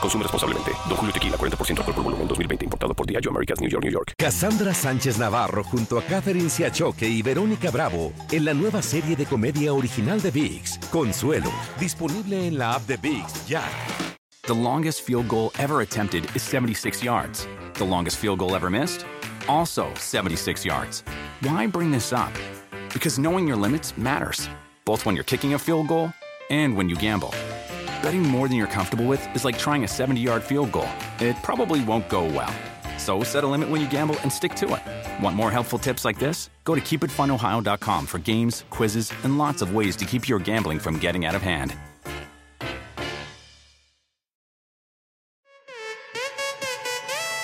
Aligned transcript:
Consume 0.00 0.22
responsablemente. 0.22 0.72
Don 0.88 0.96
Julio 0.96 1.12
Tequila, 1.12 1.36
40% 1.36 1.78
alcohol 1.78 1.94
por 1.94 2.04
volumen, 2.04 2.28
2020. 2.28 2.64
Importado 2.64 2.94
por 2.94 3.06
Diageo 3.06 3.30
Americas, 3.30 3.60
New 3.60 3.70
York, 3.70 3.84
New 3.84 3.92
York. 3.92 4.12
Cassandra 4.16 4.72
Sánchez 4.72 5.18
Navarro 5.18 5.62
junto 5.64 5.98
a 5.98 6.02
Catherine 6.02 6.48
Siachoque 6.48 7.08
y 7.08 7.22
Verónica 7.22 7.70
Bravo 7.70 8.12
en 8.30 8.44
la 8.44 8.54
nueva 8.54 8.82
serie 8.82 9.16
de 9.16 9.26
comedia 9.26 9.72
original 9.72 10.20
de 10.20 10.30
VIX, 10.30 10.78
Consuelo, 10.90 11.50
disponible 11.78 12.46
en 12.46 12.58
la 12.58 12.74
app 12.74 12.86
de 12.86 12.96
VIX 12.96 13.46
ya. 13.46 13.62
The 14.46 14.54
longest 14.54 15.02
field 15.02 15.26
goal 15.26 15.50
ever 15.58 15.80
attempted 15.80 16.24
is 16.36 16.42
76 16.42 17.02
yards. 17.02 17.48
The 17.74 17.84
longest 17.84 18.18
field 18.18 18.38
goal 18.38 18.54
ever 18.54 18.70
missed? 18.70 19.04
Also 19.48 19.88
76 19.94 20.64
yards. 20.64 21.02
Why 21.42 21.66
bring 21.66 21.90
this 21.90 22.12
up? 22.12 22.32
Because 22.92 23.18
knowing 23.18 23.48
your 23.48 23.56
limits 23.56 23.96
matters, 23.98 24.48
both 24.84 25.04
when 25.04 25.16
you're 25.16 25.24
kicking 25.24 25.54
a 25.54 25.58
field 25.58 25.88
goal 25.88 26.12
and 26.48 26.76
when 26.76 26.88
you 26.88 26.94
gamble. 26.94 27.34
Betting 28.02 28.22
more 28.22 28.48
than 28.48 28.56
you're 28.56 28.66
comfortable 28.66 29.06
with 29.06 29.22
is 29.34 29.44
like 29.44 29.58
trying 29.58 29.84
a 29.84 29.88
70 29.88 30.20
yard 30.20 30.42
field 30.42 30.72
goal. 30.72 30.88
It 31.20 31.36
probably 31.42 31.82
won't 31.84 32.08
go 32.08 32.24
well. 32.24 32.52
So 32.98 33.22
set 33.22 33.44
a 33.44 33.46
limit 33.46 33.68
when 33.68 33.80
you 33.80 33.88
gamble 33.88 34.16
and 34.22 34.32
stick 34.32 34.54
to 34.56 34.74
it. 34.74 35.22
Want 35.22 35.36
more 35.36 35.50
helpful 35.50 35.78
tips 35.78 36.04
like 36.04 36.18
this? 36.18 36.50
Go 36.64 36.74
to 36.74 36.80
keepitfunohio.com 36.80 38.06
for 38.06 38.18
games, 38.18 38.64
quizzes, 38.70 39.12
and 39.22 39.38
lots 39.38 39.62
of 39.62 39.74
ways 39.74 39.96
to 39.96 40.04
keep 40.04 40.28
your 40.28 40.38
gambling 40.38 40.78
from 40.78 40.98
getting 40.98 41.24
out 41.26 41.34
of 41.34 41.42
hand. 41.42 41.74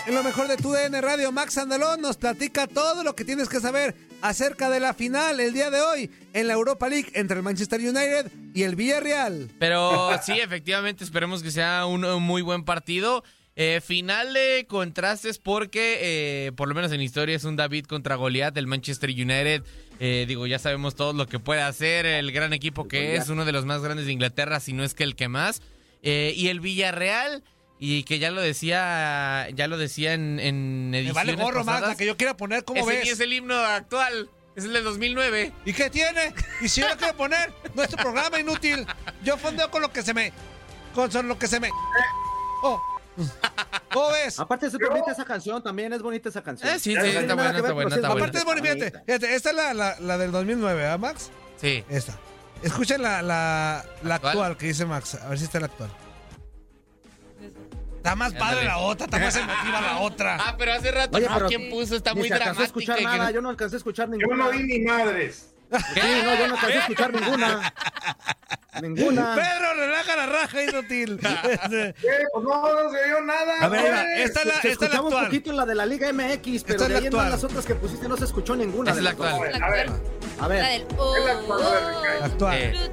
En 0.05 0.14
lo 0.14 0.23
mejor 0.25 0.48
de 0.48 0.56
tu 0.56 0.73
DN 0.73 1.00
Radio, 1.00 1.30
Max 1.33 1.56
Andalón 1.56 2.00
nos 2.03 2.17
platica 2.17 2.67
todo 2.67 3.05
lo 3.05 3.14
que 3.14 3.25
tienes 3.25 3.48
que 3.48 3.61
saber 3.61 3.95
acerca 4.22 4.70
de 4.70 4.80
la 4.80 4.94
final 4.94 5.38
el 5.40 5.52
día 5.52 5.70
de 5.70 5.80
hoy 5.80 6.10
en 6.32 6.46
la 6.48 6.54
Europa 6.54 6.88
League 6.88 7.10
entre 7.14 7.36
el 7.36 7.42
Manchester 7.42 7.80
United 7.80 8.30
y 8.54 8.62
el 8.62 8.76
Villarreal. 8.76 9.50
Pero 9.58 10.10
sí, 10.24 10.32
efectivamente, 10.32 11.04
esperemos 11.04 11.42
que 11.42 11.50
sea 11.50 11.84
un, 11.86 12.04
un 12.04 12.22
muy 12.22 12.40
buen 12.40 12.64
partido. 12.64 13.22
Eh, 13.54 13.82
final 13.84 14.32
de 14.32 14.64
contrastes 14.66 15.38
porque, 15.38 15.98
eh, 16.00 16.52
por 16.52 16.68
lo 16.68 16.74
menos 16.74 16.90
en 16.92 17.02
historia, 17.02 17.36
es 17.36 17.44
un 17.44 17.56
David 17.56 17.84
contra 17.84 18.16
Goliat 18.16 18.54
del 18.54 18.66
Manchester 18.66 19.10
United. 19.10 19.62
Eh, 20.00 20.24
digo, 20.26 20.46
ya 20.46 20.58
sabemos 20.58 20.94
todo 20.94 21.12
lo 21.12 21.26
que 21.26 21.38
puede 21.38 21.60
hacer, 21.60 22.06
el 22.06 22.32
gran 22.32 22.54
equipo 22.54 22.88
que 22.88 23.16
es, 23.16 23.28
uno 23.28 23.44
de 23.44 23.52
los 23.52 23.66
más 23.66 23.82
grandes 23.82 24.06
de 24.06 24.12
Inglaterra, 24.12 24.58
si 24.58 24.72
no 24.72 24.84
es 24.84 24.94
que 24.94 25.05
el 25.05 25.16
que 25.16 25.28
más. 25.28 25.61
Eh, 26.02 26.32
y 26.34 26.48
el 26.48 26.61
Villarreal, 26.61 27.44
y 27.84 28.04
que 28.04 28.20
ya 28.20 28.30
lo 28.30 28.40
decía, 28.40 29.48
ya 29.54 29.66
lo 29.66 29.76
decía 29.76 30.12
en, 30.12 30.38
en 30.38 30.90
Me 30.90 30.98
ediciones 31.00 31.14
vale 31.16 31.34
gorro, 31.34 31.64
Max, 31.64 31.66
pasadas. 31.66 31.88
la 31.88 31.96
que 31.96 32.06
yo 32.06 32.16
quiera 32.16 32.36
poner, 32.36 32.64
¿cómo 32.64 32.80
Ese 32.80 32.88
ves? 32.98 33.08
es 33.10 33.18
el 33.18 33.32
himno 33.32 33.56
actual, 33.56 34.30
es 34.54 34.62
el 34.66 34.72
de 34.72 34.82
2009. 34.82 35.52
¿Y 35.64 35.72
qué 35.72 35.90
tiene? 35.90 36.32
¿Y 36.60 36.68
si 36.68 36.80
yo 36.80 36.88
lo 36.88 36.96
quiero 36.96 37.16
poner? 37.16 37.52
Nuestro 37.74 37.98
programa 38.00 38.38
inútil. 38.38 38.86
Yo 39.24 39.36
fondeo 39.36 39.68
con 39.68 39.82
lo 39.82 39.92
que 39.92 40.04
se 40.04 40.14
me... 40.14 40.32
Con 40.94 41.10
lo 41.26 41.36
que 41.36 41.48
se 41.48 41.58
me... 41.58 41.70
Oh. 42.62 42.80
¿Cómo 43.92 44.10
ves? 44.12 44.38
Aparte 44.38 44.66
es 44.66 44.78
bonita 44.78 45.10
esa 45.10 45.24
canción, 45.24 45.60
también 45.60 45.92
es 45.92 46.02
bonita 46.02 46.28
esa 46.28 46.40
canción. 46.40 46.70
Eh, 46.70 46.78
sí, 46.78 46.90
sí, 46.90 46.94
No 46.94 47.02
tiene 47.02 47.18
está 47.18 47.34
buena, 47.34 47.50
está 47.50 47.62
ver, 47.62 47.72
buena, 47.74 47.90
sí 47.90 47.96
está 47.96 48.06
es 48.06 48.12
buena. 48.12 48.26
Aparte 48.26 48.38
es 48.38 48.44
bonita, 48.44 48.74
fíjate, 48.74 49.04
fíjate, 49.06 49.34
esta 49.34 49.50
es 49.50 49.56
la, 49.56 49.74
la, 49.74 49.96
la 49.98 50.18
del 50.18 50.30
2009, 50.30 50.86
¿ah, 50.86 50.98
Max? 50.98 51.30
Sí. 51.60 51.82
Esta. 51.88 52.16
Escuchen 52.62 53.02
la, 53.02 53.22
la, 53.22 53.84
la 54.04 54.14
¿Actual? 54.14 54.30
actual 54.34 54.56
que 54.56 54.66
dice 54.66 54.86
Max. 54.86 55.16
A 55.16 55.28
ver 55.30 55.38
si 55.40 55.46
está 55.46 55.58
la 55.58 55.66
actual. 55.66 55.90
Está 58.02 58.17
más 58.17 58.33
padre 58.35 58.64
la 58.64 58.79
otra, 58.79 59.05
está 59.05 59.18
más 59.20 59.36
emotiva 59.36 59.80
la 59.80 59.98
otra. 60.01 60.36
Ah, 60.40 60.57
pero 60.58 60.73
hace 60.73 60.90
rato 60.90 61.17
Oye, 61.17 61.29
no, 61.29 61.35
pero 61.35 61.46
¿quién 61.46 61.70
puso? 61.70 61.95
Está 61.95 62.14
muy 62.14 62.27
se 62.29 62.35
dramática. 62.35 62.64
escuchar 62.64 62.98
que 62.98 63.05
nada, 63.05 63.30
yo 63.30 63.40
no 63.40 63.48
alcancé 63.51 63.77
a 63.77 63.79
escuchar 63.79 64.08
Yo 64.08 64.17
ninguna. 64.17 64.45
no 64.45 64.51
vi 64.51 64.63
ni 64.64 64.80
madres. 64.80 65.48
Sí, 65.95 66.01
no, 66.24 66.35
yo 66.35 66.48
no 66.48 66.55
alcancé 66.55 66.77
a 66.79 66.80
escuchar 66.80 67.12
ninguna. 67.14 67.73
Ninguna. 68.83 69.35
Pedro, 69.36 69.74
relaja 69.74 70.17
la 70.17 70.27
raja, 70.27 70.62
inútil. 70.64 71.20
Eh, 71.23 71.95
pues 72.33 72.45
no, 72.45 72.83
no 72.85 72.91
se 72.91 73.07
vio 73.07 73.20
nada. 73.20 73.58
A 73.61 73.68
ver, 73.68 73.92
va. 73.95 74.02
güey.Esta 74.02 74.41
es 74.41 74.46
la, 74.46 74.61
Se 74.61 74.68
esta 74.70 74.86
es 74.86 74.91
la 74.91 74.96
escuchaba 74.98 75.01
un 75.02 75.07
actual. 75.12 75.24
poquito 75.27 75.51
en 75.51 75.57
la 75.58 75.67
de 75.67 75.74
la 75.77 75.86
Liga 75.86 76.12
MX, 76.12 76.42
pero 76.42 76.55
Esta 76.55 76.73
es 76.73 76.79
de 76.80 76.89
la 76.89 76.95
ahí 76.98 76.98
en 76.98 77.07
actual. 77.07 77.30
las 77.30 77.45
otras 77.45 77.64
que 77.67 77.74
pusiste 77.77 78.08
no 78.08 78.17
se 78.17 78.24
escuchó 78.24 78.57
ninguna. 78.57 78.91
Esa 78.91 78.92
es 78.92 78.96
de 78.96 79.02
la 79.02 79.11
actual. 79.11 79.35
A 79.62 79.68
ver, 79.68 79.91
A 80.41 80.48
ver. 80.48 80.62
La 80.62 80.68
del 80.68 80.83
Es 80.83 81.24
la 81.24 81.33
actual, 81.33 81.95
Ricardo. 81.95 82.24
actual. 82.24 82.57
Eh, 82.58 82.91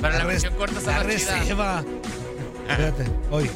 pero 0.00 0.12
la 0.12 0.18
La 0.18 0.24
versión 0.24 0.54
corta 0.54 0.78
está 0.78 0.92
la 0.98 1.04
más. 1.04 1.84
Espérate, 2.68 3.04
hoy. 3.30 3.50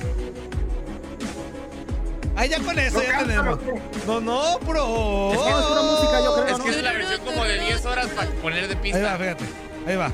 Ahí 2.36 2.50
ya 2.50 2.58
con 2.60 2.78
eso 2.78 2.98
No, 2.98 3.02
ya 3.04 3.18
tenemos. 3.18 3.58
No, 4.06 4.20
no, 4.20 4.58
bro. 4.58 5.32
Es 5.32 5.38
que 5.40 5.50
no 5.50 5.58
es 5.58 5.66
pura 5.66 5.82
música, 5.82 6.20
yo 6.22 6.34
creo, 6.34 6.46
Es 6.46 6.58
¿no? 6.58 6.64
que 6.64 6.70
es 6.70 6.82
la 6.82 6.92
versión 6.92 7.20
como 7.24 7.44
de 7.44 7.60
10 7.60 7.86
horas 7.86 8.06
para 8.08 8.30
poner 8.30 8.68
de 8.68 8.74
Ahí 8.74 8.74
va, 8.76 8.82
pista. 8.82 9.16
fíjate. 9.18 9.44
Ahí 9.86 9.96
va. 9.96 10.10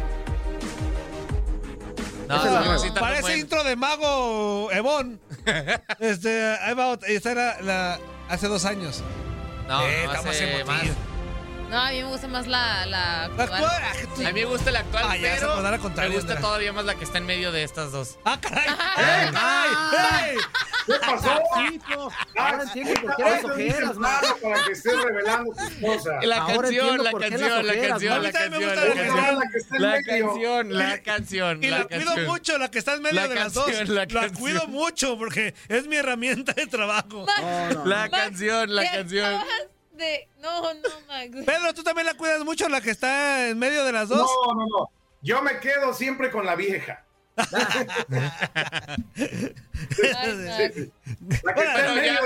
No, 2.29 2.45
no, 2.65 2.75
está 2.85 3.01
Parece 3.01 3.39
intro 3.39 3.63
de 3.65 3.77
Mago 3.77 4.71
Evon. 4.73 5.21
este, 6.01 6.57
ahí 6.61 6.75
va 6.75 6.89
otra. 6.89 7.09
Esta 7.09 7.33
era 7.33 7.61
la 7.61 7.99
hace 8.29 8.47
dos 8.49 8.65
años. 8.65 9.03
No, 9.69 9.83
Eh, 9.87 10.05
no, 10.07 10.13
hace 10.13 10.65
más. 10.65 10.83
No, 11.73 11.81
a 11.81 11.91
mí 11.91 12.03
me 12.03 12.09
gusta 12.09 12.29
más 12.29 12.47
la, 12.47 12.85
la 12.85 13.25
actual. 13.25 13.51
actual. 13.51 13.83
ah, 13.83 14.29
A 14.29 14.33
mí 14.33 14.41
me 14.41 14.45
gusta 14.45 14.71
la 14.71 14.81
actual, 14.81 15.05
Ah, 15.09 15.17
ya 15.17 15.35
se 15.35 15.41
pero 15.41 15.55
podrá 15.55 15.71
la 15.71 15.79
me 15.79 15.83
gusta 15.83 16.03
Andrea. 16.21 16.41
todavía 16.41 16.73
más 16.75 16.85
la 16.85 16.95
que 16.97 17.05
está 17.05 17.17
en 17.19 17.25
medio 17.25 17.51
de 17.51 17.63
estas 17.65 17.93
dos. 17.93 18.19
¡Ah, 18.27 18.39
caray! 18.39 18.67
¡Ey, 18.69 19.33
caray! 19.33 20.31
¡Ey! 20.33 20.37
¿Qué 20.87 20.93
pasó? 21.01 21.41
Chico, 21.71 22.13
ahora 22.37 22.63
entiendo 22.65 23.01
por 23.01 23.17
qué 23.17 23.23
las 23.23 23.45
ojeras, 23.45 23.97
man. 23.97 24.13
nada 24.23 24.37
para 24.43 24.65
que 24.67 24.73
estés 24.73 25.03
revelando 25.03 25.53
tus 25.55 25.71
cosas. 25.81 26.25
La 26.27 26.47
canción, 26.47 27.05
la 27.05 27.13
canción, 27.13 27.67
la 27.67 27.75
canción, 27.75 28.23
la 28.23 28.29
A 28.29 28.33
canción, 28.33 28.67
la 28.67 28.73
canción. 28.73 29.81
la 29.81 30.03
canción, 30.03 30.79
la 30.79 31.03
canción, 31.03 31.65
Y 31.65 31.69
la, 31.69 31.85
cuido 31.85 32.05
canción. 32.05 32.27
mucho, 32.27 32.59
la 32.59 32.71
que 32.71 32.79
está 32.81 32.93
en 32.95 33.03
medio 33.03 33.29
de 33.29 33.35
las 33.35 33.55
dos. 33.55 33.65
canción, 33.65 33.95
la 33.95 34.29
cuido 34.31 34.67
mucho 34.69 35.17
porque 35.17 35.55
es 35.69 35.87
mi 35.87 35.97
herramienta 35.97 36.53
de 36.53 36.67
trabajo. 36.67 37.25
La 37.87 38.05
no. 38.09 38.11
canción, 38.11 38.75
la 38.75 38.91
canción. 38.91 39.41
De... 40.03 40.29
No, 40.41 40.75
no, 40.75 40.89
Max. 41.09 41.31
Pedro, 41.47 41.75
tú 41.75 41.83
también 41.83 42.07
la 42.07 42.15
cuidas 42.15 42.45
mucho, 42.45 42.69
la 42.69 42.81
que 42.81 42.91
está 42.91 43.49
en 43.49 43.59
medio 43.59 43.85
de 43.85 43.93
las 43.93 44.09
dos. 44.09 44.31
No, 44.47 44.55
no, 44.55 44.67
no. 44.67 44.91
Yo 45.23 45.43
me 45.43 45.61
quedo 45.61 45.95
siempre 45.95 46.31
con 46.31 46.45
la 46.45 46.57
vieja. 46.57 47.05
Ay, 50.17 50.91
Bueno, 51.43 52.03
ya 52.03 52.21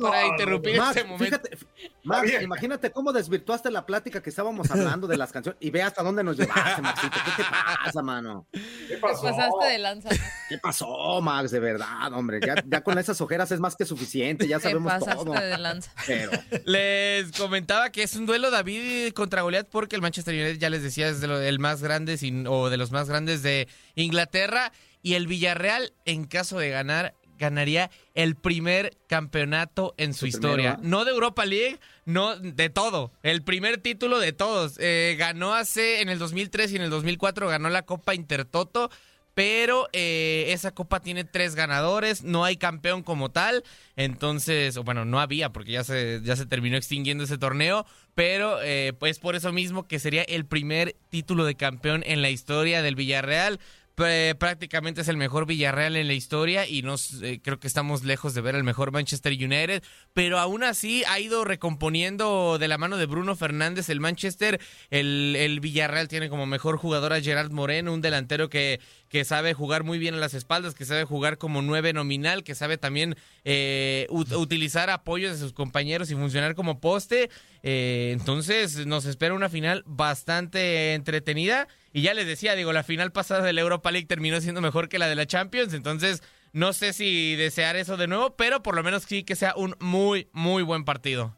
para, 0.00 0.26
interrumpir 0.26 0.76
Max, 0.78 0.96
este 0.96 1.08
momento. 1.08 1.24
fíjate, 1.24 1.58
Max, 2.04 2.22
bien. 2.28 2.42
imagínate 2.42 2.90
cómo 2.90 3.12
desvirtuaste 3.12 3.70
la 3.70 3.84
plática 3.86 4.22
que 4.22 4.30
estábamos 4.30 4.70
hablando 4.70 5.06
de 5.06 5.16
las 5.16 5.32
canciones 5.32 5.58
y 5.60 5.70
ve 5.70 5.82
hasta 5.82 6.02
dónde 6.02 6.22
nos 6.24 6.36
llevaste, 6.36 6.80
Maxito. 6.82 7.16
¿Qué 7.36 7.42
te 7.42 7.48
pasa, 7.84 8.02
mano? 8.02 8.46
¿Qué 8.52 8.60
Te 8.94 8.96
pasó? 8.98 9.22
pasaste 9.22 9.66
de 9.72 9.78
lanza. 9.78 10.08
Max. 10.08 10.20
¿Qué 10.48 10.58
pasó, 10.58 11.20
Max? 11.20 11.50
De 11.50 11.60
verdad, 11.60 12.12
hombre. 12.12 12.40
Ya, 12.44 12.54
ya 12.66 12.80
con 12.82 12.98
esas 12.98 13.20
ojeras 13.20 13.50
es 13.52 13.60
más 13.60 13.76
que 13.76 13.84
suficiente, 13.84 14.46
ya 14.48 14.58
Te 14.58 14.64
sabemos 14.64 14.92
pasaste 14.92 15.24
todo. 15.24 15.32
de 15.34 15.58
lanza. 15.58 15.90
Pero, 16.06 16.30
Les 16.64 17.32
comentaba 17.32 17.90
que 17.90 18.02
es 18.02 18.16
un 18.16 18.26
duelo 18.26 18.50
David 18.50 19.12
contra 19.12 19.42
Goliat 19.42 19.68
porque 19.68 19.96
el 19.96 20.02
Manchester 20.02 20.34
United, 20.34 20.58
ya 20.58 20.70
les 20.70 20.82
decía, 20.82 21.08
es 21.08 21.20
de 21.20 21.26
lo- 21.26 21.40
el 21.40 21.58
más 21.58 21.82
grande 21.82 22.16
sin- 22.16 22.46
o 22.46 22.70
de 22.70 22.76
los 22.76 22.90
más 22.90 23.08
grandes 23.08 23.42
de 23.42 23.68
Inglaterra. 23.94 24.72
Y 25.02 25.14
el 25.14 25.26
Villarreal, 25.26 25.92
en 26.04 26.24
caso 26.24 26.58
de 26.58 26.70
ganar, 26.70 27.14
ganaría 27.38 27.90
el 28.14 28.36
primer 28.36 28.96
campeonato 29.08 29.94
en 29.96 30.12
su 30.12 30.20
Su 30.20 30.26
historia. 30.26 30.74
primero, 30.76 30.80
¿ah? 30.82 30.88
No 30.88 31.04
de 31.04 31.10
Europa 31.10 31.46
League, 31.46 31.80
no 32.04 32.36
de 32.36 32.68
todo. 32.68 33.12
El 33.22 33.42
primer 33.42 33.78
título 33.78 34.18
de 34.18 34.32
todos. 34.32 34.76
Eh, 34.78 35.16
ganó 35.18 35.54
hace, 35.54 36.02
en 36.02 36.10
el 36.10 36.18
2003 36.18 36.72
y 36.72 36.76
en 36.76 36.82
el 36.82 36.90
2004 36.90 37.48
ganó 37.48 37.70
la 37.70 37.82
Copa 37.82 38.14
Intertoto. 38.14 38.90
pero 39.32 39.88
eh, 39.92 40.46
esa 40.48 40.72
copa 40.72 41.00
tiene 41.00 41.24
tres 41.24 41.54
ganadores, 41.54 42.24
no 42.24 42.44
hay 42.44 42.56
campeón 42.56 43.02
como 43.02 43.30
tal, 43.30 43.62
entonces, 43.96 44.76
o 44.76 44.82
bueno, 44.82 45.04
no 45.04 45.20
había 45.20 45.50
porque 45.50 45.70
ya 45.72 45.84
se, 45.84 46.20
ya 46.22 46.36
se 46.36 46.46
terminó 46.46 46.76
extinguiendo 46.76 47.24
ese 47.24 47.38
torneo, 47.38 47.86
pero 48.14 48.60
eh, 48.60 48.92
pues 48.98 49.18
por 49.18 49.36
eso 49.36 49.52
mismo 49.52 49.86
que 49.86 49.98
sería 49.98 50.24
el 50.24 50.44
primer 50.44 50.96
título 51.10 51.44
de 51.44 51.54
campeón 51.54 52.02
en 52.04 52.20
la 52.22 52.28
historia 52.28 52.82
del 52.82 52.96
Villarreal. 52.96 53.60
Pr- 54.00 54.34
prácticamente 54.38 55.02
es 55.02 55.08
el 55.08 55.18
mejor 55.18 55.44
Villarreal 55.44 55.94
en 55.94 56.06
la 56.06 56.14
historia 56.14 56.66
y 56.66 56.80
nos 56.80 57.22
eh, 57.22 57.38
creo 57.44 57.60
que 57.60 57.66
estamos 57.66 58.02
lejos 58.02 58.32
de 58.32 58.40
ver 58.40 58.54
el 58.54 58.64
mejor 58.64 58.92
Manchester 58.92 59.32
United, 59.34 59.82
pero 60.14 60.38
aún 60.38 60.64
así 60.64 61.04
ha 61.06 61.20
ido 61.20 61.44
recomponiendo 61.44 62.56
de 62.58 62.66
la 62.66 62.78
mano 62.78 62.96
de 62.96 63.04
Bruno 63.04 63.36
Fernández 63.36 63.90
el 63.90 64.00
Manchester, 64.00 64.58
el, 64.88 65.58
Villarreal 65.60 66.08
tiene 66.08 66.30
como 66.30 66.46
mejor 66.46 66.78
jugador 66.78 67.12
a 67.12 67.20
Gerard 67.20 67.50
Moreno, 67.50 67.92
un 67.92 68.00
delantero 68.00 68.48
que, 68.48 68.80
que 69.10 69.26
sabe 69.26 69.52
jugar 69.52 69.84
muy 69.84 69.98
bien 69.98 70.14
a 70.14 70.18
las 70.18 70.32
espaldas, 70.32 70.74
que 70.74 70.86
sabe 70.86 71.04
jugar 71.04 71.36
como 71.36 71.60
nueve 71.60 71.92
nominal, 71.92 72.42
que 72.42 72.54
sabe 72.54 72.78
también 72.78 73.16
eh, 73.44 74.06
ut- 74.08 74.34
utilizar 74.34 74.88
apoyos 74.88 75.32
de 75.32 75.38
sus 75.38 75.52
compañeros 75.52 76.10
y 76.10 76.14
funcionar 76.14 76.54
como 76.54 76.80
poste. 76.80 77.28
Eh, 77.62 78.16
entonces 78.18 78.86
nos 78.86 79.04
espera 79.04 79.34
una 79.34 79.50
final 79.50 79.82
bastante 79.86 80.94
entretenida. 80.94 81.68
Y 81.92 82.02
ya 82.02 82.14
les 82.14 82.26
decía, 82.26 82.54
digo, 82.54 82.72
la 82.72 82.84
final 82.84 83.12
pasada 83.12 83.42
de 83.44 83.52
la 83.52 83.60
Europa 83.62 83.90
League 83.90 84.06
terminó 84.06 84.40
siendo 84.40 84.60
mejor 84.60 84.88
que 84.88 84.98
la 84.98 85.08
de 85.08 85.16
la 85.16 85.26
Champions. 85.26 85.74
Entonces 85.74 86.22
no 86.52 86.72
sé 86.72 86.92
si 86.92 87.36
desear 87.36 87.76
eso 87.76 87.96
de 87.96 88.06
nuevo, 88.06 88.36
pero 88.36 88.62
por 88.62 88.74
lo 88.74 88.82
menos 88.82 89.04
sí 89.04 89.24
que 89.24 89.36
sea 89.36 89.54
un 89.56 89.76
muy, 89.80 90.28
muy 90.32 90.62
buen 90.62 90.84
partido. 90.84 91.36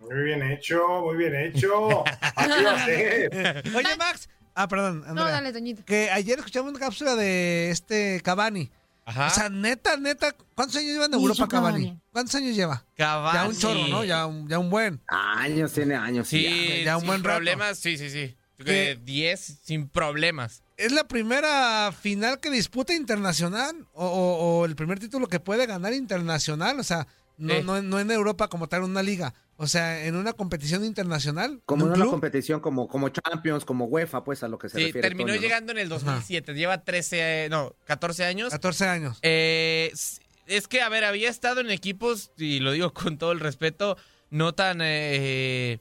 Muy 0.00 0.22
bien 0.24 0.42
hecho, 0.42 1.00
muy 1.02 1.16
bien 1.16 1.34
hecho. 1.34 2.04
Así 2.36 2.64
va 2.64 2.74
a 2.74 2.84
ser. 2.84 3.62
Oye, 3.74 3.96
Max. 3.98 4.28
Ah, 4.54 4.68
perdón, 4.68 5.04
No, 5.14 5.24
dale, 5.24 5.52
Toñito. 5.52 5.84
Que 5.84 6.10
ayer 6.10 6.38
escuchamos 6.38 6.70
una 6.70 6.80
cápsula 6.80 7.14
de 7.14 7.70
este 7.70 8.20
Cavani. 8.24 8.70
Ajá. 9.08 9.26
O 9.28 9.30
sea, 9.30 9.48
neta, 9.48 9.96
neta, 9.96 10.34
¿cuántos 10.54 10.76
años 10.76 10.90
lleva 10.92 11.06
en 11.06 11.14
Europa 11.14 11.48
Cavani? 11.48 11.98
¿Cuántos 12.12 12.34
años 12.34 12.54
lleva? 12.54 12.84
Cavani. 12.94 13.38
Ya 13.38 13.48
un 13.48 13.56
chorro, 13.58 13.88
¿no? 13.88 14.04
Ya 14.04 14.26
un, 14.26 14.46
ya 14.48 14.58
un 14.58 14.68
buen. 14.68 15.00
Años, 15.08 15.72
tiene 15.72 15.94
años. 15.94 16.28
Sí, 16.28 16.42
ya, 16.42 16.84
ya 16.84 16.96
un 16.96 17.00
sin 17.00 17.06
buen 17.08 17.24
rato. 17.24 17.36
problemas, 17.36 17.78
sí, 17.78 17.96
sí, 17.96 18.10
sí. 18.10 18.36
¿Qué? 18.62 18.90
Eh, 18.90 18.98
10 19.02 19.60
sin 19.62 19.88
problemas. 19.88 20.62
¿Es 20.76 20.92
la 20.92 21.08
primera 21.08 21.90
final 21.92 22.38
que 22.40 22.50
disputa 22.50 22.92
internacional? 22.92 23.86
¿O, 23.94 24.04
o- 24.06 24.58
o 24.60 24.64
el 24.66 24.76
primer 24.76 24.98
título 24.98 25.26
que 25.26 25.40
puede 25.40 25.64
ganar 25.64 25.92
internacional? 25.94 26.78
O 26.78 26.84
sea, 26.84 27.06
no, 27.38 27.62
no, 27.62 27.80
no 27.82 28.00
en 28.00 28.10
Europa 28.10 28.48
como 28.48 28.68
tal, 28.68 28.82
una 28.82 29.02
liga. 29.02 29.32
O 29.56 29.66
sea, 29.66 30.04
en 30.04 30.14
una 30.14 30.32
competición 30.34 30.84
internacional. 30.84 31.60
Como 31.66 31.82
¿En 31.84 31.86
en 31.86 31.92
un 31.92 31.96
una 31.96 32.02
club? 32.04 32.10
competición, 32.12 32.60
como, 32.60 32.86
como 32.88 33.08
Champions, 33.08 33.64
como 33.64 33.86
UEFA, 33.86 34.22
pues 34.22 34.42
a 34.42 34.48
lo 34.48 34.58
que 34.58 34.68
se 34.68 34.78
Sí, 34.78 34.84
refiere. 34.86 35.08
terminó 35.08 35.28
Toño, 35.28 35.36
¿no? 35.40 35.42
llegando 35.42 35.72
en 35.72 35.78
el 35.78 35.88
2007. 35.88 36.54
Lleva 36.54 36.84
13, 36.84 37.44
eh, 37.46 37.48
no, 37.48 37.74
14 37.86 38.24
años. 38.24 38.50
14 38.50 38.86
años. 38.86 39.18
Eh, 39.22 39.92
es 40.46 40.68
que, 40.68 40.80
a 40.82 40.88
ver, 40.88 41.04
había 41.04 41.28
estado 41.28 41.60
en 41.60 41.70
equipos, 41.70 42.30
y 42.36 42.60
lo 42.60 42.70
digo 42.72 42.92
con 42.92 43.18
todo 43.18 43.32
el 43.32 43.40
respeto, 43.40 43.96
no 44.30 44.54
tan, 44.54 44.78
eh, 44.82 45.80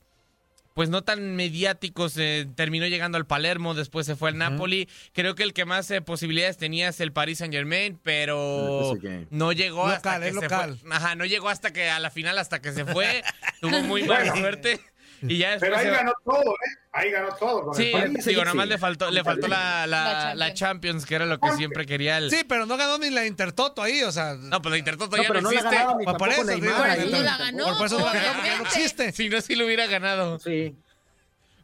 pues 0.78 0.90
no 0.90 1.04
tan 1.04 1.36
mediáticos. 1.36 2.18
eh, 2.18 2.48
terminó 2.54 2.86
llegando 2.86 3.18
al 3.18 3.26
Palermo, 3.26 3.74
después 3.74 4.06
se 4.06 4.16
fue 4.16 4.30
al 4.30 4.38
Napoli. 4.38 4.88
Creo 5.12 5.34
que 5.34 5.42
el 5.42 5.54
que 5.54 5.66
más 5.66 5.90
eh, 5.90 6.02
posibilidades 6.04 6.58
tenía 6.58 6.90
es 6.90 7.00
el 7.02 7.12
Paris 7.12 7.40
Saint 7.40 7.52
Germain, 7.52 8.00
pero 8.04 8.92
El 8.94 9.00
PSG. 9.02 9.28
no 9.32 9.54
llegó 9.54 9.88
hasta 9.88 10.20
Local, 10.20 10.22
que 10.22 10.28
es 10.30 10.36
se 10.36 10.42
local. 10.42 10.78
fue. 10.78 10.96
Ajá, 10.96 11.16
no 11.16 11.26
llegó 11.26 11.50
hasta 11.50 11.74
que 11.74 11.90
a 11.90 12.00
la 12.00 12.12
final, 12.12 12.38
hasta 12.38 12.62
que 12.62 12.74
se 12.74 12.86
fue. 12.86 13.24
Tuvo 13.60 13.82
muy 13.82 14.04
mala 14.04 14.36
suerte. 14.36 14.80
Y 15.22 15.38
ya 15.40 15.52
después 15.52 15.70
Pero 15.72 15.78
ahí 15.78 15.86
se- 15.86 15.92
ganó 15.92 16.14
todo, 16.24 16.42
¿eh? 16.54 16.78
Ahí 16.92 17.12
ganó 17.12 17.30
todo. 17.36 17.62
Con 17.66 17.76
Sí, 17.76 17.92
el 17.94 18.14
digo, 18.14 18.22
sí, 18.24 18.36
nada 18.36 18.54
más 18.54 18.66
sí. 18.66 18.70
le 18.70 18.78
faltó, 18.78 19.12
le 19.12 19.24
faltó 19.24 19.48
la, 19.48 19.88
la, 19.88 20.04
La 20.30 20.36
la 20.36 20.54
Champions, 20.54 21.06
que 21.06 21.16
era 21.16 21.26
lo 21.26 21.40
que 21.40 21.52
siempre 21.54 21.86
quería 21.86 22.18
el... 22.18 22.30
Sí, 22.32 22.42
pero 22.48 22.66
no 22.66 22.78
ganó 22.78 22.98
ni 22.98 23.10
la 23.10 23.26
Intertoto 23.26 23.82
ahí, 23.82 24.02
o 24.04 24.12
sea. 24.12 24.36
No, 24.36 24.62
pues 24.62 24.72
la 24.72 24.78
Intertoto 24.78 25.16
No, 25.18 25.22
ya 25.24 25.28
pero 25.28 25.42
no 25.42 25.50
no 25.52 25.56
la 25.56 25.60
existe. 25.70 25.86
ni 25.98 26.04
Pues 26.06 26.18
por 26.18 26.30
eso, 26.30 26.42
ahí. 26.52 26.62
no 26.62 27.22
la 27.22 27.38
ganó, 27.38 27.64
Por, 27.66 27.78
por 27.78 27.86
eso 27.88 28.00
no 28.00 28.06
la 28.06 28.14
ganó, 28.14 28.26
porque 28.26 28.34
no 28.34 28.42
obviamente. 28.42 28.64
existe. 28.80 29.12
Si 29.12 29.30
no, 29.30 29.42
sí 29.42 29.56
lo 29.56 29.66
hubiera 29.66 29.86
ganado. 29.88 30.40
Sí. 30.40 30.76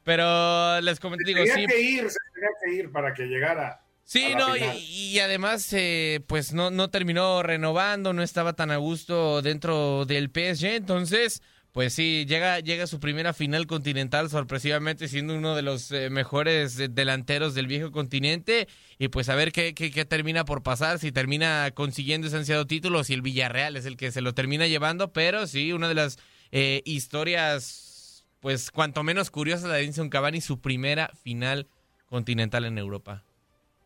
Pero 0.03 0.81
les 0.81 0.99
comento, 0.99 1.23
digo, 1.25 1.39
tenía 1.39 1.55
sí. 1.55 1.65
que 1.67 1.79
ir, 1.81 2.09
se 2.09 2.17
tenía 2.33 2.49
que 2.63 2.73
ir 2.75 2.91
para 2.91 3.13
que 3.13 3.23
llegara. 3.23 3.79
Sí, 4.05 4.29
la 4.31 4.37
no, 4.37 4.55
y 4.57 5.17
además, 5.19 5.67
eh, 5.71 6.19
pues 6.27 6.51
no, 6.53 6.69
no 6.71 6.89
terminó 6.89 7.41
renovando, 7.41 8.11
no 8.11 8.21
estaba 8.21 8.53
tan 8.53 8.69
a 8.71 8.77
gusto 8.77 9.41
dentro 9.41 10.05
del 10.05 10.29
PSG, 10.29 10.65
entonces, 10.75 11.41
pues 11.73 11.93
sí, 11.93 12.25
llega, 12.27 12.59
llega 12.59 12.83
a 12.83 12.87
su 12.87 12.99
primera 12.99 13.33
final 13.33 13.65
continental, 13.65 14.29
sorpresivamente 14.29 15.07
siendo 15.07 15.35
uno 15.35 15.55
de 15.55 15.63
los 15.63 15.91
eh, 15.91 16.11
mejores 16.11 16.79
eh, 16.79 16.87
delanteros 16.87 17.55
del 17.55 17.65
viejo 17.65 17.91
continente, 17.91 18.67
y 18.99 19.07
pues 19.07 19.27
a 19.27 19.35
ver 19.35 19.51
qué, 19.51 19.73
qué, 19.73 19.89
qué 19.89 20.05
termina 20.05 20.45
por 20.45 20.61
pasar, 20.61 20.99
si 20.99 21.11
termina 21.11 21.71
consiguiendo 21.73 22.27
ese 22.27 22.37
ansiado 22.37 22.67
título, 22.67 23.03
si 23.03 23.15
el 23.15 23.23
Villarreal 23.23 23.75
es 23.75 23.87
el 23.87 23.97
que 23.97 24.11
se 24.11 24.21
lo 24.21 24.35
termina 24.35 24.67
llevando, 24.67 25.11
pero 25.13 25.47
sí, 25.47 25.73
una 25.73 25.89
de 25.89 25.95
las 25.95 26.19
eh, 26.51 26.83
historias, 26.85 28.23
pues 28.39 28.69
cuanto 28.69 29.01
menos 29.03 29.31
curiosas 29.31 29.71
de 29.71 29.79
Edinson 29.79 30.11
Cavani, 30.11 30.41
su 30.41 30.61
primera 30.61 31.09
final 31.23 31.67
continental 32.05 32.65
en 32.65 32.77
Europa. 32.77 33.23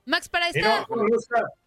Max, 0.07 0.30
para 0.30 0.48
esta. 0.50 0.86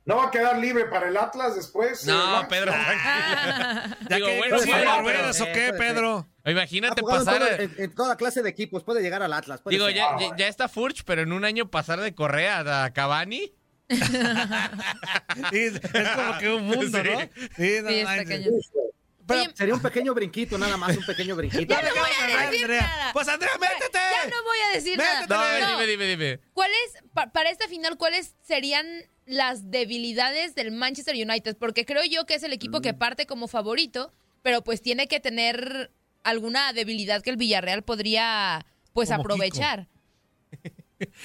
no, 0.07 0.17
va 0.17 0.25
a 0.25 0.31
quedar 0.31 0.59
libre 0.59 0.87
para 0.87 1.09
el 1.09 1.17
Atlas 1.17 1.55
después. 1.55 2.03
eh, 2.09 2.11
No, 2.11 2.33
Max? 2.33 2.49
Pedro, 2.49 2.73
Ah. 2.75 2.85
tranquilo. 2.87 3.97
¿Ya 4.11 4.17
Digo, 4.17 4.27
que 4.29 4.39
bueno, 4.39 4.57
no 4.57 4.63
sí, 4.63 4.73
ruedas 5.03 5.41
o 5.43 5.45
qué. 5.45 5.73
Pedro? 5.77 6.27
Imagínate 6.47 7.01
en, 7.03 7.07
pasar. 7.07 7.39
todo- 7.39 7.49
en- 7.51 7.75
en 7.77 7.95
toda 7.95 8.17
clase 8.17 8.43
de 8.43 8.49
equipos. 8.49 8.83
Puede 8.83 9.03
llegar 9.03 9.23
al 9.23 9.33
Atlas. 9.35 9.61
Digo, 9.67 9.87
ser. 9.87 9.95
ya, 9.95 10.17
ya, 10.19 10.37
ya 10.37 10.49
está 10.49 10.69
Furch, 10.69 11.05
pero 11.05 11.21
en 11.23 11.33
un 11.33 11.45
año 11.45 11.71
pasar 11.71 12.01
de 12.01 12.15
Correa 12.15 12.85
a 12.85 12.93
Cavani. 12.93 13.53
Es 15.53 15.81
como 15.81 16.39
que 16.39 16.49
un 16.49 16.67
mundo, 16.67 16.99
¿no? 17.05 17.21
Sí, 17.57 17.79
no 17.83 17.89
Sí. 17.91 18.05
Pero- 19.31 19.43
Oye, 19.43 19.51
Sería 19.57 19.75
un 19.75 19.81
pequeño 19.83 20.15
brinquito, 20.15 20.59
nada 20.59 20.77
más, 20.77 20.97
un 20.97 21.05
pequeño 21.07 21.37
brinquito. 21.37 21.75
Ya 21.75 21.83
no 21.83 21.91
voy 21.91 22.11
a 22.11 22.25
Andrea. 22.25 22.51
decir 22.51 22.69
nada. 22.69 23.13
Pues 23.13 23.29
Andrea, 23.29 23.53
métete. 23.59 23.99
Ya 23.99 24.31
no 24.31 24.43
voy 24.45 24.59
a 24.69 24.75
decir 24.75 24.99
Métete. 24.99 25.27
Nada. 25.29 25.61
No. 25.61 25.71
dime, 25.81 25.87
dime, 25.87 26.07
dime. 26.07 26.41
¿Cuáles, 26.53 26.79
pa- 27.15 27.33
para 27.33 27.51
esta 27.51 27.69
final, 27.69 27.97
cuáles 27.97 28.35
serían 28.43 28.87
las 29.27 29.71
debilidades 29.71 30.55
del 30.55 30.73
Manchester 30.73 31.15
United? 31.15 31.57
Porque 31.57 31.85
creo 31.87 32.05
yo 32.05 32.27
que 32.27 32.35
es 32.35 32.43
el 32.43 32.53
equipo 32.53 32.79
Mm. 32.79 32.83
que 32.83 32.95
parte 32.95 33.27
como 33.27 33.49
favorito, 33.49 34.13
pero 34.43 34.63
pues 34.63 34.83
tiene 34.83 35.07
que 35.09 35.21
tener 35.21 35.91
alguna 36.25 36.73
debilidad 36.73 37.23
que 37.23 37.31
el 37.31 37.37
Villarreal 37.37 37.83
podría 37.83 38.67
pues 38.93 39.09
Como 39.11 39.21
aprovechar. 39.23 39.87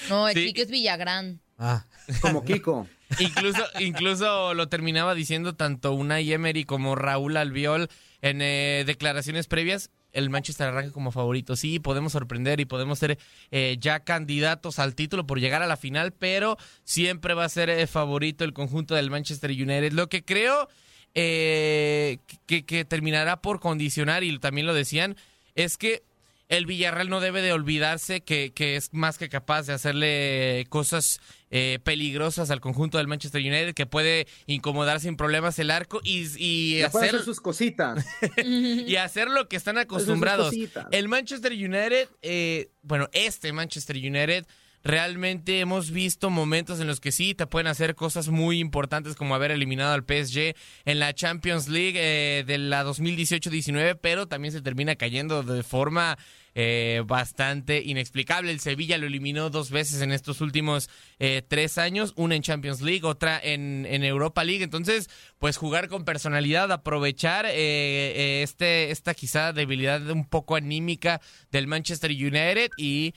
No, 0.08 0.28
el 0.28 0.34
Sí. 0.34 0.46
chico 0.46 0.62
es 0.62 0.70
Villagrán. 0.70 1.40
Ah. 1.58 1.86
Como 2.20 2.44
Kiko. 2.44 2.86
Incluso, 3.20 3.62
incluso 3.78 4.52
lo 4.54 4.68
terminaba 4.68 5.14
diciendo 5.14 5.54
tanto 5.54 5.92
Unai 5.92 6.32
Emery 6.32 6.64
como 6.64 6.96
Raúl 6.96 7.36
Albiol 7.36 7.88
en 8.20 8.42
eh, 8.42 8.82
declaraciones 8.84 9.46
previas. 9.46 9.90
El 10.12 10.28
Manchester 10.28 10.66
arranca 10.66 10.90
como 10.92 11.12
favorito. 11.12 11.54
Sí, 11.54 11.78
podemos 11.78 12.12
sorprender 12.12 12.58
y 12.58 12.64
podemos 12.64 12.98
ser 12.98 13.16
eh, 13.52 13.76
ya 13.78 14.00
candidatos 14.00 14.80
al 14.80 14.96
título 14.96 15.24
por 15.24 15.38
llegar 15.38 15.62
a 15.62 15.68
la 15.68 15.76
final, 15.76 16.12
pero 16.12 16.56
siempre 16.82 17.34
va 17.34 17.44
a 17.44 17.48
ser 17.48 17.70
eh, 17.70 17.86
favorito 17.86 18.42
el 18.42 18.52
conjunto 18.52 18.96
del 18.96 19.10
Manchester 19.10 19.50
United. 19.50 19.92
Lo 19.92 20.08
que 20.08 20.24
creo 20.24 20.68
eh, 21.14 22.18
que, 22.46 22.64
que 22.64 22.84
terminará 22.84 23.40
por 23.40 23.60
condicionar, 23.60 24.24
y 24.24 24.36
también 24.38 24.66
lo 24.66 24.74
decían, 24.74 25.16
es 25.54 25.78
que 25.78 26.02
el 26.48 26.66
Villarreal 26.66 27.08
no 27.08 27.20
debe 27.20 27.42
de 27.42 27.52
olvidarse 27.52 28.22
que, 28.22 28.52
que 28.52 28.76
es 28.76 28.92
más 28.92 29.18
que 29.18 29.28
capaz 29.28 29.66
de 29.66 29.72
hacerle 29.72 30.66
cosas 30.68 31.20
eh, 31.50 31.78
peligrosas 31.82 32.50
al 32.50 32.60
conjunto 32.60 32.98
del 32.98 33.08
Manchester 33.08 33.40
United, 33.40 33.74
que 33.74 33.86
puede 33.86 34.26
incomodar 34.46 35.00
sin 35.00 35.16
problemas 35.16 35.58
el 35.58 35.70
arco 35.70 36.00
y, 36.04 36.26
y 36.42 36.82
hacer, 36.82 37.04
hacer 37.04 37.22
sus 37.22 37.40
cositas. 37.40 38.04
y 38.44 38.96
hacer 38.96 39.28
lo 39.28 39.48
que 39.48 39.56
están 39.56 39.78
acostumbrados. 39.78 40.54
El 40.92 41.08
Manchester 41.08 41.52
United, 41.52 42.08
eh, 42.22 42.70
bueno, 42.82 43.08
este 43.12 43.52
Manchester 43.52 43.96
United, 43.96 44.46
realmente 44.84 45.60
hemos 45.60 45.90
visto 45.90 46.30
momentos 46.30 46.80
en 46.80 46.86
los 46.86 47.00
que 47.00 47.12
sí 47.12 47.34
te 47.34 47.46
pueden 47.46 47.66
hacer 47.66 47.94
cosas 47.94 48.28
muy 48.28 48.60
importantes 48.60 49.16
como 49.16 49.34
haber 49.34 49.50
eliminado 49.50 49.92
al 49.92 50.02
PSG 50.02 50.54
en 50.84 50.98
la 50.98 51.14
Champions 51.14 51.68
League 51.68 51.96
eh, 51.96 52.44
de 52.44 52.58
la 52.58 52.84
2018-19, 52.84 53.98
pero 54.00 54.26
también 54.26 54.52
se 54.52 54.62
termina 54.62 54.96
cayendo 54.96 55.42
de 55.42 55.62
forma 55.62 56.16
eh, 56.58 57.02
bastante 57.04 57.82
inexplicable. 57.84 58.50
El 58.50 58.60
Sevilla 58.60 58.96
lo 58.96 59.06
eliminó 59.06 59.50
dos 59.50 59.70
veces 59.70 60.00
en 60.00 60.10
estos 60.10 60.40
últimos 60.40 60.88
eh, 61.18 61.42
tres 61.46 61.76
años, 61.76 62.14
una 62.16 62.34
en 62.34 62.40
Champions 62.40 62.80
League, 62.80 63.04
otra 63.04 63.38
en, 63.38 63.84
en 63.86 64.02
Europa 64.04 64.42
League. 64.42 64.64
Entonces, 64.64 65.10
pues 65.38 65.58
jugar 65.58 65.88
con 65.88 66.06
personalidad, 66.06 66.72
aprovechar 66.72 67.44
eh, 67.46 68.42
este, 68.42 68.90
esta 68.90 69.12
quizá 69.12 69.52
debilidad 69.52 70.00
un 70.08 70.24
poco 70.26 70.56
anímica 70.56 71.20
del 71.50 71.66
Manchester 71.66 72.10
United 72.10 72.70
y 72.78 73.12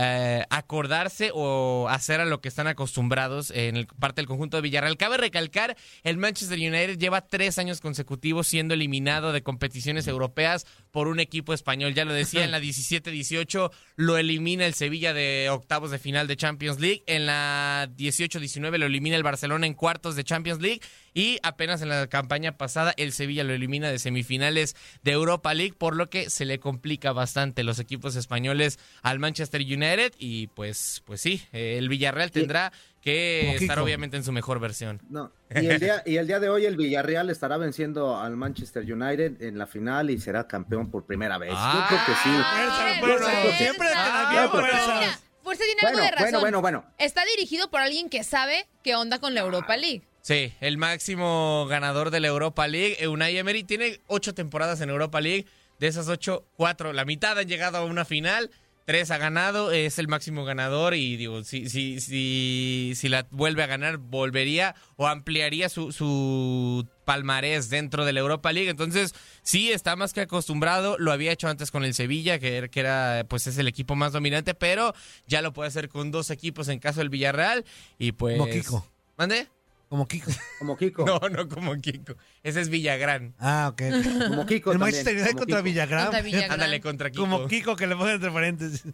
eh, 0.00 0.44
acordarse 0.50 1.32
o 1.34 1.88
hacer 1.88 2.20
a 2.20 2.24
lo 2.24 2.40
que 2.40 2.48
están 2.48 2.68
acostumbrados 2.68 3.50
en 3.50 3.76
el, 3.76 3.88
parte 3.88 4.20
del 4.20 4.28
conjunto 4.28 4.56
de 4.56 4.60
Villarreal. 4.60 4.96
Cabe 4.96 5.16
recalcar, 5.16 5.76
el 6.04 6.18
Manchester 6.18 6.56
United 6.56 6.98
lleva 6.98 7.26
tres 7.26 7.58
años 7.58 7.80
consecutivos 7.80 8.46
siendo 8.46 8.74
eliminado 8.74 9.32
de 9.32 9.42
competiciones 9.42 10.06
europeas 10.06 10.66
por 10.92 11.08
un 11.08 11.18
equipo 11.18 11.52
español. 11.52 11.94
Ya 11.94 12.04
lo 12.04 12.12
decía, 12.12 12.44
en 12.44 12.52
la 12.52 12.60
17-18 12.60 13.72
lo 13.96 14.16
elimina 14.16 14.66
el 14.66 14.74
Sevilla 14.74 15.12
de 15.12 15.50
octavos 15.50 15.90
de 15.90 15.98
final 15.98 16.28
de 16.28 16.36
Champions 16.36 16.78
League. 16.78 17.02
En 17.06 17.26
la 17.26 17.88
18-19 17.96 18.78
lo 18.78 18.86
elimina 18.86 19.16
el 19.16 19.24
Barcelona 19.24 19.66
en 19.66 19.74
cuartos 19.74 20.14
de 20.14 20.22
Champions 20.22 20.62
League. 20.62 20.80
Y 21.18 21.40
apenas 21.42 21.82
en 21.82 21.88
la 21.88 22.06
campaña 22.06 22.56
pasada 22.56 22.94
el 22.96 23.12
Sevilla 23.12 23.42
lo 23.42 23.52
elimina 23.52 23.90
de 23.90 23.98
semifinales 23.98 24.76
de 25.02 25.10
Europa 25.10 25.52
League, 25.52 25.74
por 25.76 25.96
lo 25.96 26.08
que 26.10 26.30
se 26.30 26.44
le 26.44 26.60
complica 26.60 27.12
bastante 27.12 27.64
los 27.64 27.80
equipos 27.80 28.14
españoles 28.14 28.78
al 29.02 29.18
Manchester 29.18 29.60
United. 29.62 30.12
Y 30.16 30.46
pues, 30.46 31.02
pues 31.04 31.20
sí, 31.20 31.42
el 31.50 31.88
Villarreal 31.88 32.30
tendrá 32.30 32.72
que 33.00 33.56
estar 33.56 33.80
obviamente 33.80 34.16
en 34.16 34.22
su 34.22 34.30
mejor 34.30 34.60
versión. 34.60 35.02
No. 35.10 35.32
Y 35.60 35.66
el, 35.66 35.80
día, 35.80 36.02
y 36.06 36.18
el 36.18 36.28
día 36.28 36.38
de 36.38 36.50
hoy 36.50 36.66
el 36.66 36.76
Villarreal 36.76 37.30
estará 37.30 37.56
venciendo 37.56 38.16
al 38.16 38.36
Manchester 38.36 38.84
United 38.84 39.42
en 39.42 39.58
la 39.58 39.66
final 39.66 40.10
y 40.10 40.20
será 40.20 40.46
campeón 40.46 40.88
por 40.88 41.04
primera 41.04 41.36
vez. 41.36 41.50
Yo 41.50 41.84
creo 41.88 42.00
que 42.06 42.12
sí. 42.12 42.28
Fuerza, 42.28 43.00
fuerza, 43.00 43.56
siempre 43.56 43.88
te 43.88 43.94
la 43.94 44.30
dio 44.30 44.50
fuerza. 44.50 45.20
Fuerza 45.42 45.64
tiene 45.64 45.80
algo 45.84 46.00
de 46.00 46.10
razón. 46.12 46.40
bueno, 46.40 46.40
bueno, 46.40 46.60
bueno. 46.60 46.84
Está 46.98 47.24
dirigido 47.24 47.70
por 47.70 47.80
alguien 47.80 48.08
que 48.08 48.22
sabe 48.22 48.68
qué 48.84 48.94
onda 48.94 49.18
con 49.18 49.34
la 49.34 49.40
Europa 49.40 49.76
League. 49.76 50.06
Sí, 50.28 50.52
el 50.60 50.76
máximo 50.76 51.66
ganador 51.70 52.10
de 52.10 52.20
la 52.20 52.28
Europa 52.28 52.68
League. 52.68 53.08
Unai 53.08 53.38
Emery 53.38 53.64
tiene 53.64 54.02
ocho 54.08 54.34
temporadas 54.34 54.78
en 54.82 54.90
Europa 54.90 55.22
League. 55.22 55.46
De 55.78 55.86
esas 55.86 56.06
ocho, 56.08 56.44
cuatro, 56.54 56.92
la 56.92 57.06
mitad 57.06 57.38
han 57.38 57.48
llegado 57.48 57.78
a 57.78 57.84
una 57.86 58.04
final. 58.04 58.50
Tres 58.84 59.10
ha 59.10 59.16
ganado, 59.16 59.72
es 59.72 59.98
el 59.98 60.06
máximo 60.06 60.44
ganador 60.44 60.92
y 60.94 61.16
digo, 61.16 61.44
si, 61.44 61.70
si, 61.70 61.98
si, 62.00 62.92
si 62.94 63.08
la 63.08 63.26
vuelve 63.30 63.62
a 63.62 63.66
ganar, 63.66 63.96
volvería 63.96 64.74
o 64.96 65.06
ampliaría 65.06 65.70
su, 65.70 65.92
su 65.92 66.86
palmarés 67.06 67.70
dentro 67.70 68.04
de 68.04 68.12
la 68.12 68.20
Europa 68.20 68.52
League. 68.52 68.68
Entonces, 68.68 69.14
sí, 69.42 69.72
está 69.72 69.96
más 69.96 70.12
que 70.12 70.20
acostumbrado. 70.20 70.98
Lo 70.98 71.10
había 71.10 71.32
hecho 71.32 71.48
antes 71.48 71.70
con 71.70 71.84
el 71.84 71.94
Sevilla, 71.94 72.38
que, 72.38 72.58
era- 72.58 72.68
que 72.68 72.80
era, 72.80 73.24
pues 73.30 73.46
es 73.46 73.56
el 73.56 73.66
equipo 73.66 73.94
más 73.94 74.12
dominante, 74.12 74.52
pero 74.52 74.92
ya 75.26 75.40
lo 75.40 75.54
puede 75.54 75.68
hacer 75.68 75.88
con 75.88 76.10
dos 76.10 76.28
equipos 76.28 76.68
en 76.68 76.80
caso 76.80 77.00
del 77.00 77.08
Villarreal. 77.08 77.64
Y 77.98 78.12
pues. 78.12 78.38
Kiko. 78.52 78.86
¿Mande? 79.16 79.48
Como 79.88 80.06
Kiko. 80.06 80.30
Como 80.58 80.76
Kiko. 80.76 81.04
No, 81.06 81.18
no 81.30 81.48
como 81.48 81.74
Kiko. 81.80 82.14
Ese 82.42 82.60
es 82.60 82.68
Villagrán. 82.68 83.34
Ah, 83.38 83.70
ok. 83.72 83.82
Como 84.28 84.44
Kiko 84.44 84.72
El 84.72 84.78
Manchester 84.78 85.14
United 85.14 85.30
como 85.30 85.38
contra 85.40 85.56
Kiko. 85.56 85.64
Villagrán. 85.64 86.04
Contra 86.04 86.20
Villagrán. 86.22 86.50
Ándale 86.52 86.80
contra 86.80 87.10
Kiko. 87.10 87.22
Como 87.22 87.48
Kiko 87.48 87.74
que 87.76 87.86
le 87.86 87.96
ponen 87.96 88.16
entre 88.16 88.30
paréntesis. 88.30 88.82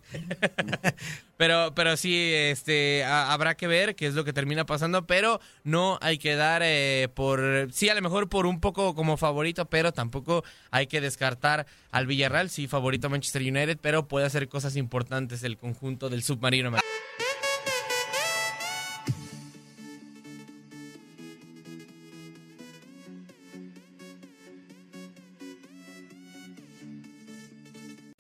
Pero, 1.37 1.73
pero 1.75 1.97
sí, 1.97 2.33
este, 2.33 3.03
ha- 3.03 3.33
habrá 3.33 3.57
que 3.57 3.67
ver 3.67 3.97
qué 3.97 4.07
es 4.07 4.15
lo 4.15 4.25
que 4.25 4.33
termina 4.33 4.65
pasando, 4.67 5.05
pero 5.05 5.41
no 5.65 5.99
hay 6.01 6.17
que 6.17 6.37
dar 6.37 6.63
eh, 6.65 7.09
por, 7.13 7.69
sí, 7.73 7.89
a 7.89 7.95
lo 7.97 8.03
mejor 8.03 8.29
por 8.29 8.47
un 8.47 8.61
poco 8.61 8.95
como 8.95 9.17
favorito, 9.17 9.65
pero 9.67 9.91
tampoco 9.93 10.45
hay 10.71 10.87
que 10.87 11.01
descartar 11.01 11.67
al 11.91 12.07
Villarreal, 12.07 12.51
sí, 12.51 12.69
favorito 12.69 13.09
a 13.09 13.11
Manchester 13.11 13.43
United, 13.43 13.79
pero 13.83 14.07
puede 14.07 14.27
hacer 14.27 14.49
cosas 14.49 14.77
importantes 14.77 15.43
el 15.43 15.57
conjunto 15.57 16.09
del 16.09 16.23
submarino. 16.23 16.71